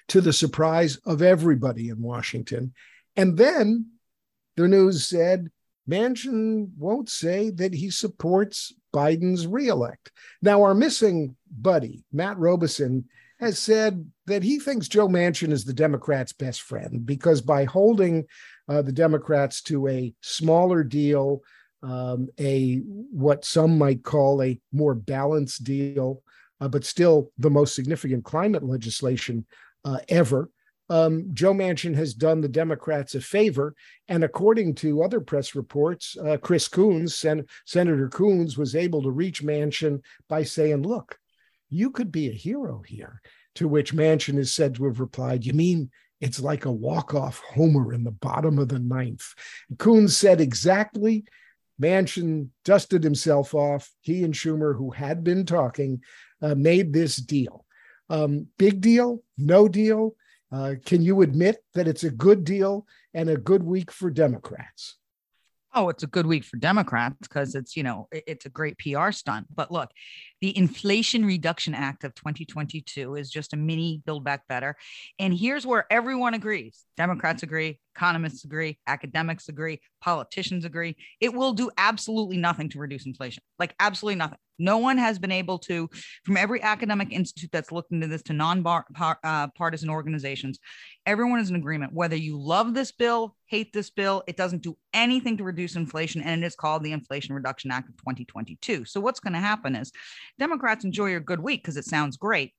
[0.08, 2.74] to the surprise of everybody in Washington.
[3.16, 3.86] And then
[4.56, 5.50] the news said
[5.88, 10.11] Manchin won't say that he supports Biden's reelect.
[10.42, 13.05] Now, our missing buddy, Matt Robison,
[13.40, 18.24] has said that he thinks Joe Manchin is the Democrats' best friend because by holding
[18.68, 21.42] uh, the Democrats to a smaller deal,
[21.83, 26.22] um, a what some might call a more balanced deal,
[26.61, 29.46] uh, but still the most significant climate legislation
[29.85, 30.51] uh, ever,
[30.90, 33.74] um, Joe Manchin has done the Democrats a favor.
[34.09, 39.11] And according to other press reports, uh, Chris Coons, Sen- Senator Coons, was able to
[39.11, 41.18] reach Manchin by saying, Look,
[41.68, 43.20] you could be a hero here.
[43.57, 47.92] To which Manchin is said to have replied, You mean it's like a walk-off homer
[47.92, 49.35] in the bottom of the ninth?
[49.79, 51.24] Coons said exactly.
[51.81, 53.90] Manchin dusted himself off.
[54.01, 56.03] He and Schumer, who had been talking,
[56.40, 57.64] uh, made this deal.
[58.11, 60.14] Um, big deal, no deal
[60.50, 64.96] uh, can you admit that it's a good deal and a good week for Democrats?
[65.74, 69.11] Oh, it's a good week for Democrats because it's, you know, it's a great PR
[69.11, 69.46] stunt.
[69.54, 69.90] But look,
[70.40, 74.76] the Inflation Reduction Act of 2022 is just a mini Build Back Better.
[75.18, 80.96] And here's where everyone agrees Democrats agree, economists agree, academics agree, politicians agree.
[81.20, 84.38] It will do absolutely nothing to reduce inflation, like absolutely nothing.
[84.59, 85.88] No one has been able to,
[86.25, 90.59] from every academic institute that's looked into this to non-partisan uh, organizations,
[91.07, 91.92] everyone is in agreement.
[91.92, 96.21] Whether you love this bill, hate this bill, it doesn't do anything to reduce inflation,
[96.23, 98.85] and it is called the Inflation Reduction Act of 2022.
[98.85, 99.92] So what's going to happen is
[100.38, 102.53] Democrats enjoy your good week because it sounds great.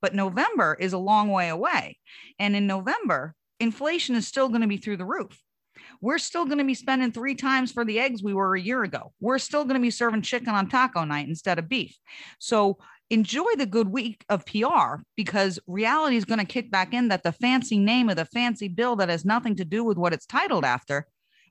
[0.00, 1.98] But November is a long way away.
[2.38, 5.38] And in November, inflation is still going to be through the roof.
[6.00, 8.82] We're still going to be spending three times for the eggs we were a year
[8.82, 9.12] ago.
[9.20, 11.96] We're still going to be serving chicken on taco night instead of beef.
[12.38, 12.78] So
[13.10, 17.22] enjoy the good week of PR because reality is going to kick back in that
[17.22, 20.26] the fancy name of the fancy bill that has nothing to do with what it's
[20.26, 21.06] titled after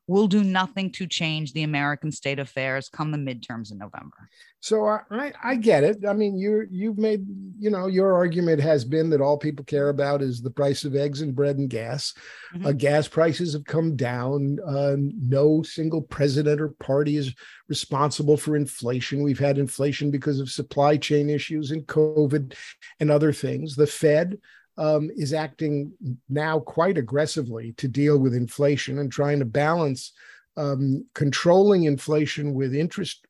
[0.08, 4.30] will do nothing to change the American state affairs come the midterms in November.
[4.60, 6.04] So I, I get it.
[6.08, 7.26] I mean, you you've made
[7.60, 10.96] you know your argument has been that all people care about is the price of
[10.96, 12.14] eggs and bread and gas.
[12.56, 12.66] Mm-hmm.
[12.66, 14.58] Uh, gas prices have come down.
[14.66, 17.36] Uh, no single president or party is
[17.70, 19.24] responsible for inflation.
[19.24, 22.56] We've had inflation because of supply chain issues and COVID
[23.00, 23.76] and other things.
[23.76, 24.40] The Fed
[24.78, 25.92] um, is acting
[26.30, 30.14] now quite aggressively to deal with inflation and trying to balance
[30.56, 33.26] um, controlling inflation with interest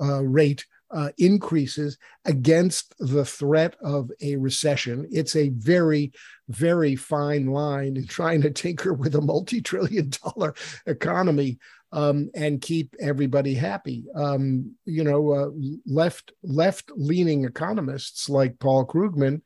[0.00, 5.08] uh, rate uh, increases against the threat of a recession.
[5.10, 6.12] It's a very,
[6.48, 10.54] very fine line in trying to tinker with a multi trillion dollar
[10.86, 11.58] economy.
[11.92, 14.04] Um, and keep everybody happy.
[14.14, 15.50] Um, you know, uh,
[15.86, 19.40] left left leaning economists like Paul Krugman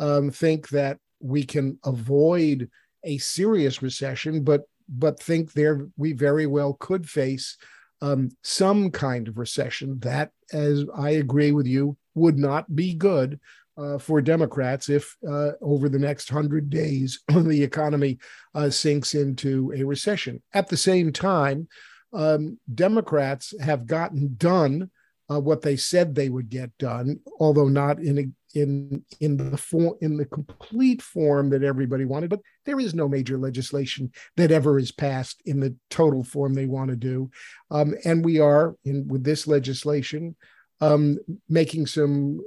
[0.00, 2.68] um, think that we can avoid
[3.04, 7.56] a serious recession, but but think there we very well could face
[8.02, 13.38] um, some kind of recession that, as I agree with you, would not be good
[13.76, 18.18] uh, for Democrats if uh, over the next hundred days the economy
[18.54, 20.42] uh, sinks into a recession.
[20.52, 21.68] At the same time,
[22.12, 24.90] um, Democrats have gotten done
[25.30, 29.94] uh, what they said they would get done, although not in in in the form
[30.00, 32.30] in the complete form that everybody wanted.
[32.30, 36.66] But there is no major legislation that ever is passed in the total form they
[36.66, 37.30] want to do.
[37.70, 40.34] Um, and we are in with this legislation
[40.80, 41.18] um,
[41.48, 42.40] making some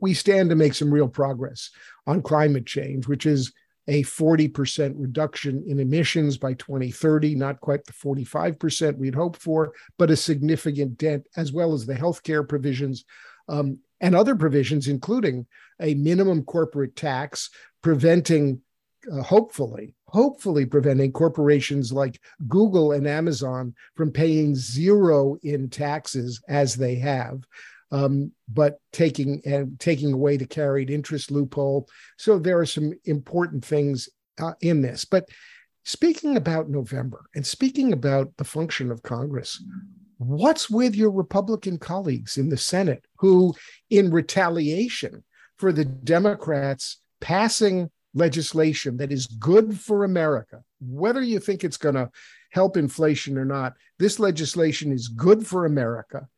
[0.00, 1.70] we stand to make some real progress
[2.06, 3.52] on climate change which is
[3.86, 10.10] a 40% reduction in emissions by 2030, not quite the 45% we'd hoped for, but
[10.10, 13.04] a significant dent, as well as the healthcare provisions
[13.48, 15.46] um, and other provisions, including
[15.80, 17.50] a minimum corporate tax,
[17.82, 18.60] preventing,
[19.12, 26.74] uh, hopefully, hopefully preventing corporations like Google and Amazon from paying zero in taxes as
[26.74, 27.44] they have.
[27.94, 31.88] Um, but taking and taking away the carried interest loophole.
[32.18, 34.08] So there are some important things
[34.42, 35.04] uh, in this.
[35.04, 35.28] But
[35.84, 39.62] speaking about November and speaking about the function of Congress,
[40.18, 43.54] What's with your Republican colleagues in the Senate who,
[43.90, 45.24] in retaliation
[45.58, 51.96] for the Democrats passing legislation that is good for America, whether you think it's going
[51.96, 52.10] to
[52.52, 56.28] help inflation or not, this legislation is good for America.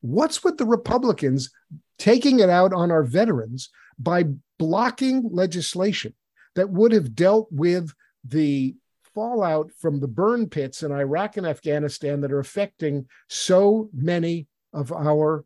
[0.00, 1.50] What's with the Republicans
[1.98, 4.24] taking it out on our veterans by
[4.58, 6.14] blocking legislation
[6.54, 7.92] that would have dealt with
[8.24, 8.74] the
[9.14, 14.92] fallout from the burn pits in Iraq and Afghanistan that are affecting so many of
[14.92, 15.44] our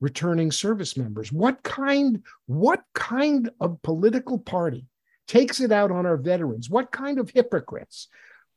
[0.00, 1.32] returning service members.
[1.32, 4.86] What kind what kind of political party
[5.26, 6.70] takes it out on our veterans?
[6.70, 8.08] What kind of hypocrites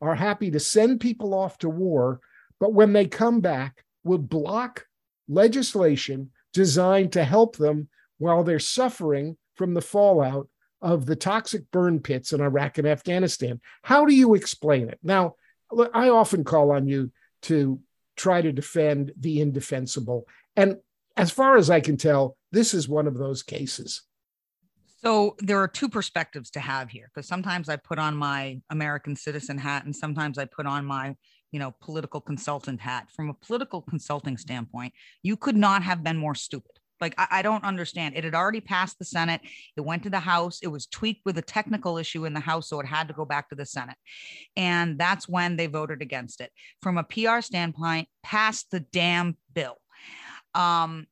[0.02, 2.20] are happy to send people off to war,
[2.60, 4.86] but when they come back will block
[5.28, 10.48] legislation designed to help them while they're suffering from the fallout
[10.82, 13.60] of the toxic burn pits in Iraq and Afghanistan.
[13.84, 15.00] How do you explain it?
[15.02, 15.36] Now,
[15.94, 17.12] I often call on you
[17.44, 17.80] to
[18.16, 20.28] try to defend the indefensible.
[20.56, 20.78] And
[21.18, 24.04] as far as I can tell, this is one of those cases.
[25.02, 29.16] So there are two perspectives to have here because sometimes I put on my American
[29.16, 31.16] citizen hat and sometimes I put on my,
[31.54, 33.08] you know, political consultant hat.
[33.16, 34.92] From a political consulting standpoint,
[35.22, 36.72] you could not have been more stupid.
[37.00, 38.16] Like, I, I, don't understand.
[38.16, 39.42] It had already passed the Senate.
[39.78, 40.60] It went to the House.
[40.64, 42.70] It was tweaked with a technical issue in the House.
[42.70, 43.98] So it had to go back to the Senate.
[44.56, 46.52] And that's when they voted against it.
[46.82, 49.78] From a PR standpoint, passed the damn bill.
[50.56, 51.08] Um,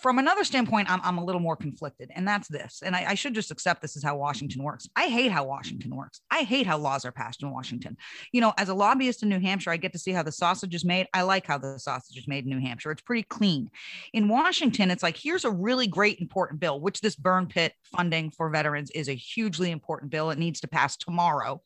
[0.00, 2.82] from another standpoint, I'm, I'm a little more conflicted, and that's this.
[2.84, 4.88] And I, I, should just accept this is how Washington works.
[4.94, 6.20] I hate how Washington works.
[6.30, 7.96] I hate how laws are passed in Washington.
[8.32, 10.74] You know, as a lobbyist in New Hampshire, I get to see how the sausage
[10.74, 11.08] is made.
[11.12, 12.92] I like how the sausage is made in New Hampshire.
[12.92, 13.70] It's pretty clean.
[14.12, 18.30] In Washington, it's like, here's a really great, important bill, which this burn pit funding
[18.30, 20.30] for veterans is a hugely important bill.
[20.30, 21.60] It needs to pass tomorrow.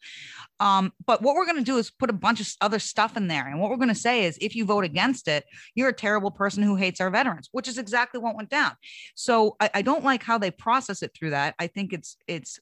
[0.61, 3.29] Um, but what we're going to do is put a bunch of other stuff in
[3.29, 3.47] there.
[3.47, 6.31] And what we're going to say is if you vote against it, you're a terrible
[6.31, 8.73] person who hates our veterans, which is exactly what went down.
[9.15, 11.55] So I, I don't like how they process it through that.
[11.59, 12.59] I think it's it's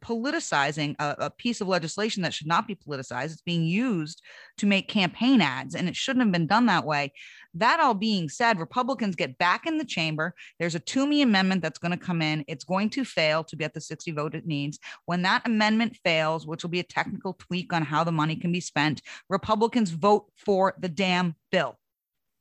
[0.00, 3.32] politicizing a, a, piece of legislation that should not be politicized.
[3.32, 4.22] It's being used
[4.58, 7.12] to make campaign ads, and it shouldn't have been done that way.
[7.54, 10.34] That all being said, Republicans get back in the chamber.
[10.58, 12.44] There's a Toomey amendment that's going to come in.
[12.48, 14.78] It's going to fail to get the 60 vote it needs.
[15.04, 18.52] When that amendment fails, which will be a technical tweak on how the money can
[18.52, 21.78] be spent, Republicans vote for the damn bill.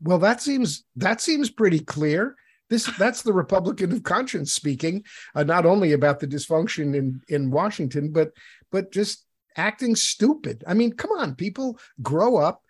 [0.01, 2.35] Well, that seems that seems pretty clear.
[2.71, 5.03] This that's the Republican of conscience speaking,
[5.35, 8.31] uh, not only about the dysfunction in in Washington, but
[8.71, 9.25] but just
[9.57, 10.63] acting stupid.
[10.65, 12.63] I mean, come on, people, grow up,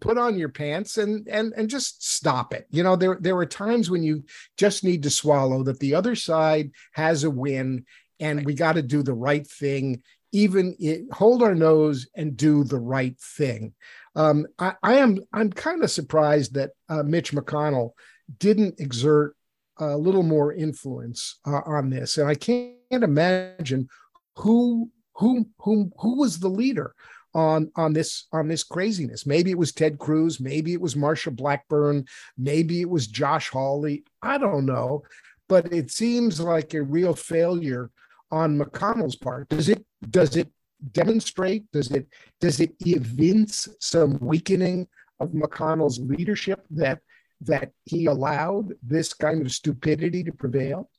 [0.00, 2.66] put on your pants and and and just stop it.
[2.70, 4.24] You know, there there are times when you
[4.56, 7.84] just need to swallow that the other side has a win,
[8.18, 10.02] and we got to do the right thing.
[10.32, 13.72] Even it, hold our nose and do the right thing.
[14.16, 17.92] Um, I, I am I'm kind of surprised that uh, Mitch McConnell
[18.38, 19.34] didn't exert
[19.78, 22.18] a little more influence uh, on this.
[22.18, 23.88] And I can't imagine
[24.36, 26.94] who who who who was the leader
[27.34, 29.26] on on this on this craziness.
[29.26, 32.06] Maybe it was Ted Cruz, maybe it was Marsha Blackburn,
[32.36, 34.04] maybe it was Josh Hawley.
[34.22, 35.02] I don't know,
[35.48, 37.90] but it seems like a real failure
[38.30, 39.48] on McConnell's part.
[39.48, 40.48] Does it does it
[40.92, 41.70] demonstrate?
[41.72, 42.08] Does it
[42.40, 44.86] does it evince some weakening
[45.20, 47.00] of McConnell's leadership that
[47.42, 50.90] that he allowed this kind of stupidity to prevail?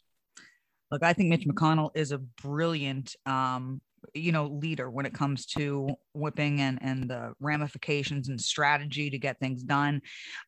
[0.92, 3.80] Look, I think Mitch McConnell is a brilliant, um,
[4.16, 9.20] you know, leader when it comes to whipping and and the ramifications and strategy to
[9.20, 10.02] get things done.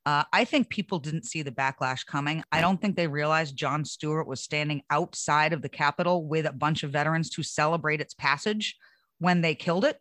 [0.05, 2.43] Uh, I think people didn't see the backlash coming.
[2.51, 6.53] I don't think they realized Jon Stewart was standing outside of the Capitol with a
[6.53, 8.77] bunch of veterans to celebrate its passage
[9.19, 9.99] when they killed it,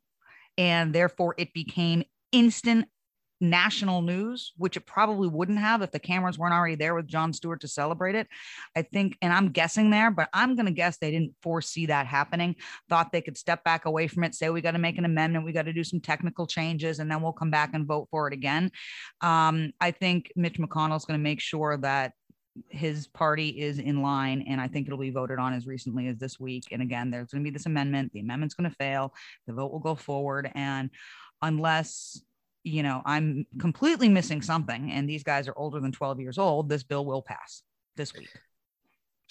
[0.57, 2.87] and therefore it became instant
[3.41, 7.33] national news, which it probably wouldn't have if the cameras weren't already there with Jon
[7.33, 8.29] Stewart to celebrate it.
[8.77, 12.07] I think, and I'm guessing there, but I'm going to guess they didn't foresee that
[12.07, 12.57] happening.
[12.89, 15.45] Thought they could step back away from it, say, we got to make an amendment,
[15.45, 18.29] we got to do some technical changes, and then we'll come back and vote for
[18.29, 18.71] it again.
[19.21, 22.13] Um, I think Mitch McConnell's going to make sure that
[22.69, 26.19] his party is in line and i think it'll be voted on as recently as
[26.19, 29.15] this week and again there's going to be this amendment the amendment's going to fail
[29.47, 30.91] the vote will go forward and
[31.43, 32.21] unless
[32.63, 36.69] you know, I'm completely missing something, and these guys are older than 12 years old,
[36.69, 37.63] this bill will pass
[37.97, 38.29] this week.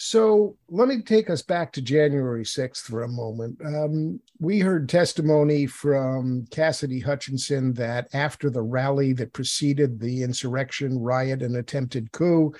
[0.01, 3.59] So let me take us back to January 6th for a moment.
[3.65, 10.97] Um, we heard testimony from Cassidy Hutchinson that after the rally that preceded the insurrection,
[10.97, 12.53] riot, and attempted coup,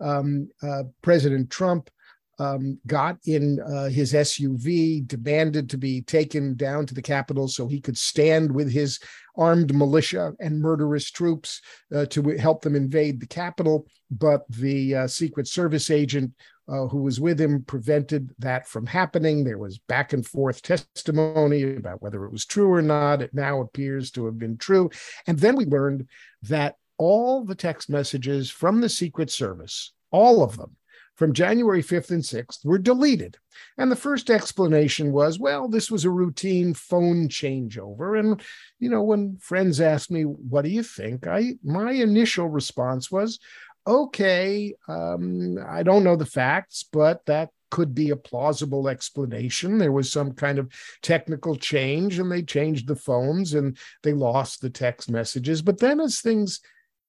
[0.00, 1.90] um, uh, President Trump
[2.38, 7.66] um, got in uh, his SUV, demanded to be taken down to the Capitol so
[7.66, 8.98] he could stand with his
[9.36, 11.60] armed militia and murderous troops
[11.94, 13.86] uh, to help them invade the Capitol.
[14.10, 16.32] But the uh, Secret Service agent
[16.68, 19.44] uh, who was with him prevented that from happening.
[19.44, 23.22] There was back and forth testimony about whether it was true or not.
[23.22, 24.90] It now appears to have been true.
[25.26, 26.08] And then we learned
[26.42, 30.76] that all the text messages from the Secret Service, all of them,
[31.16, 33.36] from January 5th and 6th were deleted.
[33.78, 38.18] And the first explanation was, well, this was a routine phone changeover.
[38.18, 38.42] And,
[38.78, 41.26] you know, when friends asked me, what do you think?
[41.26, 43.38] I my initial response was,
[43.86, 49.78] okay, um, I don't know the facts, but that could be a plausible explanation.
[49.78, 54.60] There was some kind of technical change and they changed the phones and they lost
[54.60, 55.60] the text messages.
[55.60, 56.60] But then as things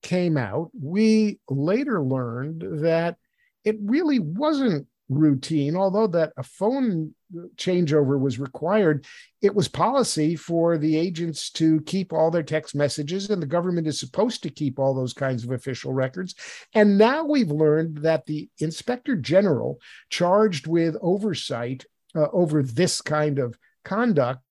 [0.01, 3.17] came out, we later learned that
[3.65, 7.13] it really wasn't routine, although that a phone
[7.57, 9.05] changeover was required.
[9.41, 13.87] It was policy for the agents to keep all their text messages, and the government
[13.87, 16.35] is supposed to keep all those kinds of official records.
[16.73, 21.85] And now we've learned that the inspector general charged with oversight
[22.15, 24.41] uh, over this kind of conduct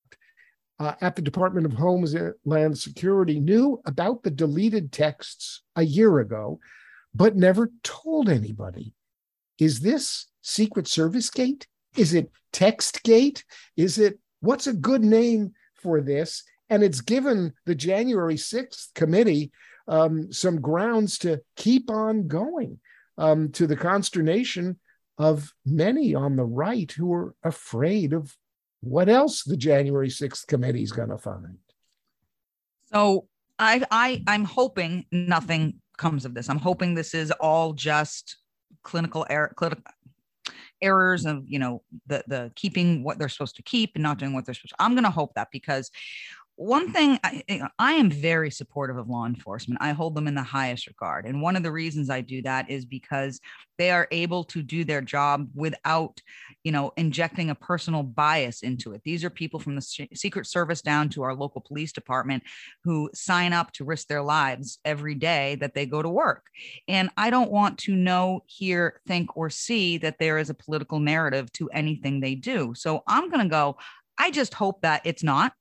[0.79, 6.61] uh, at the Department of Homeland Security knew about the deleted texts a year ago,
[7.15, 8.93] but never told anybody.
[9.59, 11.67] Is this Secret Service Gate?
[11.97, 13.45] Is it Text Gate?
[13.77, 16.45] Is it what's a good name for this?
[16.71, 19.53] And it's given the January 6th committee
[19.87, 22.81] um, some grounds to keep on going
[23.19, 24.79] um, to the consternation
[25.19, 28.35] of many on the right who are afraid of
[28.81, 31.59] what else the January 6th committee is going to find.
[32.93, 33.29] So
[33.59, 36.49] I, I, I'm hoping nothing comes of this.
[36.49, 38.37] I'm hoping this is all just
[38.83, 39.85] clinical error, clinical
[40.83, 44.33] errors of you know the the keeping what they're supposed to keep and not doing
[44.33, 44.83] what they're supposed to.
[44.83, 45.91] I'm going to hope that because
[46.57, 49.81] one thing I, eh, I, am very supportive of law enforcement.
[49.83, 51.27] I hold them in the highest regard.
[51.27, 53.41] And one of the reasons I do that is because
[53.77, 56.21] they are able to do their job without,
[56.63, 59.03] you know, injecting a personal bias into it.
[59.05, 62.45] These are people from the Secret Service down to our local police department
[62.85, 66.47] who sign up to risk their lives every day that they go to work.
[66.87, 71.01] And I don't want to know, hear, think, or see that there is a political
[71.01, 72.75] narrative to anything they do.
[72.77, 73.77] So I'm going to go,
[74.19, 75.53] I just hope that it's not.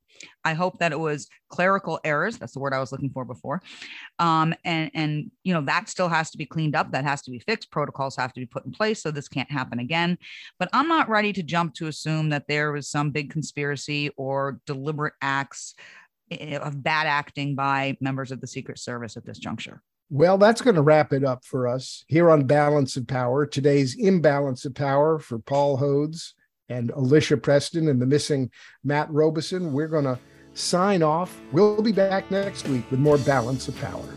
[0.43, 2.37] I hope that it was clerical errors.
[2.37, 3.61] That's the word I was looking for before.
[4.19, 6.91] Um, and and you know that still has to be cleaned up.
[6.91, 7.71] That has to be fixed.
[7.71, 10.17] Protocols have to be put in place so this can't happen again.
[10.59, 14.59] But I'm not ready to jump to assume that there was some big conspiracy or
[14.65, 15.75] deliberate acts
[16.31, 19.81] eh, of bad acting by members of the Secret Service at this juncture.
[20.09, 23.45] Well, that's going to wrap it up for us here on Balance of Power.
[23.47, 26.33] Today's imbalance of power for Paul Hodes
[26.69, 28.49] and Alicia Preston and the missing
[28.83, 29.73] Matt Robison.
[29.73, 30.19] We're going to
[30.53, 31.39] sign off.
[31.51, 34.07] We'll be back next week with more Balance of Power.